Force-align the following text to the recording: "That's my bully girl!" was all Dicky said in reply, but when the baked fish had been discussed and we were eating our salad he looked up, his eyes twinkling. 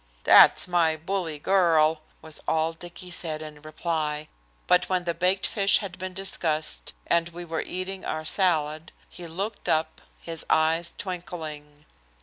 "That's 0.23 0.67
my 0.67 0.97
bully 0.97 1.37
girl!" 1.37 2.01
was 2.23 2.39
all 2.47 2.73
Dicky 2.73 3.11
said 3.11 3.43
in 3.43 3.61
reply, 3.61 4.29
but 4.65 4.89
when 4.89 5.03
the 5.03 5.13
baked 5.13 5.45
fish 5.45 5.77
had 5.77 5.99
been 5.99 6.15
discussed 6.15 6.93
and 7.05 7.29
we 7.29 7.45
were 7.45 7.61
eating 7.61 8.03
our 8.03 8.25
salad 8.25 8.93
he 9.09 9.27
looked 9.27 9.69
up, 9.69 10.01
his 10.19 10.43
eyes 10.49 10.95
twinkling. 10.97 11.85